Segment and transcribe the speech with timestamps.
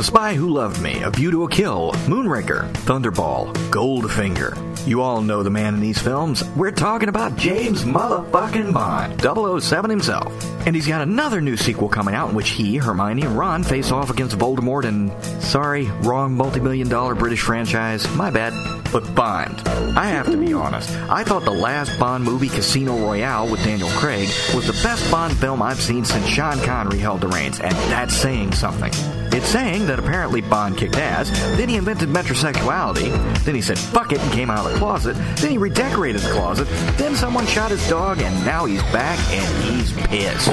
[0.00, 4.56] The Spy Who Loved Me, A View to a Kill, Moonraker, Thunderball, Goldfinger.
[4.86, 6.42] You all know the man in these films.
[6.56, 9.20] We're talking about James motherfucking Bond,
[9.62, 10.32] 007 himself.
[10.66, 13.90] And he's got another new sequel coming out in which he, Hermione, and Ron face
[13.90, 18.08] off against Voldemort and, sorry, wrong multi-million dollar British franchise.
[18.16, 18.54] My bad.
[18.90, 19.60] But Bond.
[19.98, 20.90] I have to be honest.
[21.10, 25.36] I thought the last Bond movie, Casino Royale, with Daniel Craig, was the best Bond
[25.36, 28.92] film I've seen since Sean Connery held the reins, and that's saying something.
[29.32, 33.10] It's saying that apparently Bond kicked ass, then he invented metrosexuality,
[33.44, 36.30] then he said fuck it and came out of the closet, then he redecorated the
[36.30, 40.48] closet, then someone shot his dog, and now he's back and he's pissed.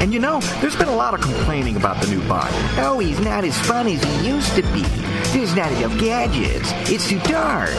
[0.00, 2.54] And you know, there's been a lot of complaining about the new Bond.
[2.78, 4.82] Oh, he's not as fun as he used to be.
[5.32, 6.70] There's not enough gadgets.
[6.90, 7.70] It's too dark.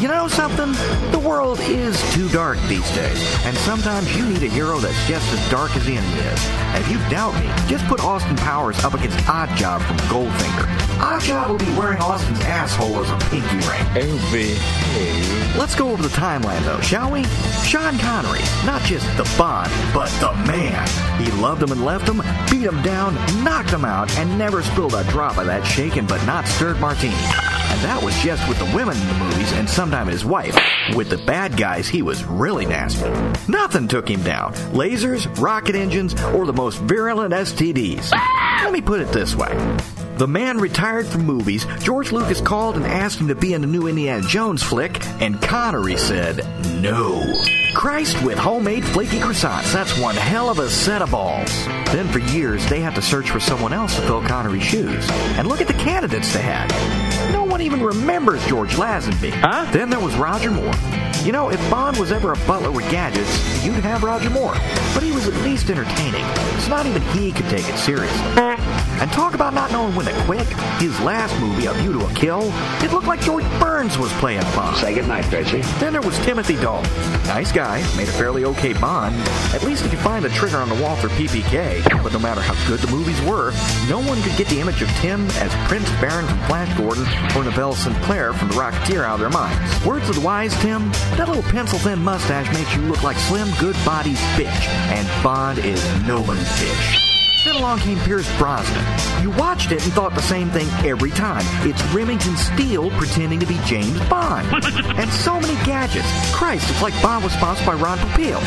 [0.00, 0.72] You know something?
[1.10, 5.26] The world is too dark these days, and sometimes you need a hero that's just
[5.32, 6.46] as dark as the enemy is.
[6.46, 10.66] And if you doubt me, just put Austin Powers up against Oddjob from Goldfinger.
[10.98, 13.86] Oddjob will be wearing Austin's asshole as a pinky ring.
[13.96, 15.56] Oh, behave.
[15.56, 17.24] Let's go over the timeline though, shall we?
[17.64, 20.86] Sean Connery, not just the Bond, but the man.
[21.18, 24.94] He loved him and left him, beat him down, knocked him out, and never spilled
[24.94, 27.16] a drop of that shaken but not stirred martini.
[27.82, 30.58] That was just with the women in the movies and sometimes his wife.
[30.94, 33.08] With the bad guys, he was really nasty.
[33.48, 34.54] Nothing took him down.
[34.72, 38.12] Lasers, rocket engines, or the most virulent STDs.
[38.62, 39.54] Let me put it this way.
[40.16, 41.66] The man retired from movies.
[41.80, 45.40] George Lucas called and asked him to be in the new Indiana Jones flick, and
[45.42, 46.38] Connery said
[46.80, 47.22] no.
[47.74, 49.70] Christ with homemade flaky croissants.
[49.74, 51.50] That's one hell of a set of balls.
[51.92, 55.06] Then for years, they had to search for someone else to fill Connery's shoes.
[55.36, 56.72] And look at the candidates they had.
[57.66, 59.32] Even remembers George Lazenby.
[59.32, 59.68] Huh?
[59.72, 60.72] Then there was Roger Moore.
[61.24, 64.54] You know, if Bond was ever a butler with gadgets, you'd have Roger Moore.
[64.94, 66.24] But he was at least entertaining.
[66.54, 68.85] It's not even he could take it seriously.
[69.00, 70.46] And talk about not knowing when to quit.
[70.80, 72.50] His last movie, A View to a Kill,
[72.82, 74.76] it looked like George Burns was playing Bond.
[74.78, 75.60] Say goodnight, Tracy.
[75.78, 76.90] Then there was Timothy Dalton.
[77.26, 79.14] Nice guy, made a fairly okay Bond.
[79.54, 81.82] At least he could find the trigger on the Walther PPK.
[82.02, 83.52] But no matter how good the movies were,
[83.88, 87.06] no one could get the image of Tim as Prince Barin from Flash Gordon
[87.36, 89.84] or Neville Sinclair from The Rocketeer out of their minds.
[89.84, 94.20] Words of the wise, Tim, that little pencil-thin mustache makes you look like Slim Goodbody's
[94.36, 97.15] bitch, and Bond is no one's bitch.
[97.46, 98.84] Then along came Pierce Brosnan.
[99.22, 101.44] You watched it and thought the same thing every time.
[101.64, 104.48] It's Remington Steele pretending to be James Bond.
[104.98, 106.08] and so many gadgets.
[106.34, 108.40] Christ, it's like Bond was sponsored by Ron Popeil.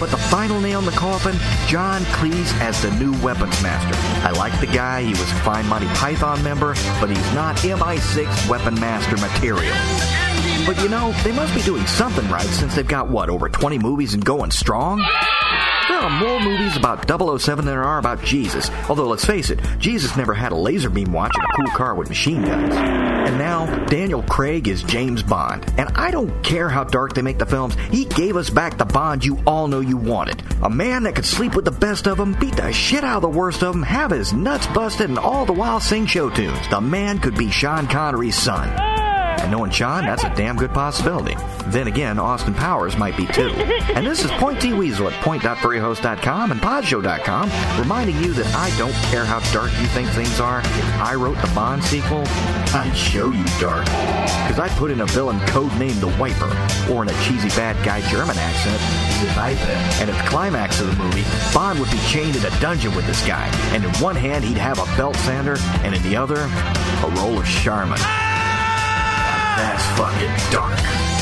[0.00, 1.36] But the final nail in the coffin,
[1.68, 3.94] John Cleese as the new weapons master.
[4.26, 8.48] I like the guy, he was a fine Monty Python member, but he's not MI6
[8.48, 9.76] weapon master material.
[10.64, 13.78] But you know, they must be doing something right since they've got, what, over 20
[13.78, 15.00] movies and going strong?
[15.00, 15.71] There
[16.02, 18.70] are more movies about 007 than there are about Jesus.
[18.88, 21.94] Although, let's face it, Jesus never had a laser beam watch and a cool car
[21.94, 22.74] with machine guns.
[22.74, 25.64] And now, Daniel Craig is James Bond.
[25.78, 28.84] And I don't care how dark they make the films, he gave us back the
[28.84, 30.42] Bond you all know you wanted.
[30.62, 33.22] A man that could sleep with the best of them, beat the shit out of
[33.22, 36.68] the worst of them, have his nuts busted, and all the while sing show tunes.
[36.68, 38.91] The man could be Sean Connery's son.
[39.42, 41.36] And knowing Sean, that's a damn good possibility.
[41.66, 43.50] Then again, Austin Powers might be too.
[43.94, 47.50] And this is Point T Weasel at point.furryhost.com and podshow.com,
[47.80, 50.60] reminding you that I don't care how dark you think things are.
[50.60, 52.22] If I wrote the Bond sequel,
[52.74, 53.84] I'd show you dark.
[53.84, 56.50] Because I'd put in a villain codenamed the Wiper,
[56.92, 58.80] or in a cheesy bad guy German accent.
[60.00, 63.06] And at the climax of the movie, Bond would be chained in a dungeon with
[63.06, 63.46] this guy.
[63.72, 67.38] And in one hand, he'd have a belt sander, and in the other, a roll
[67.38, 67.98] of Charmin.
[69.56, 71.21] That's fucking dark.